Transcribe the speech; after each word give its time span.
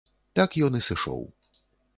Так 0.39 0.57
ён 0.69 0.79
і 0.81 0.81
сышоў. 0.87 1.21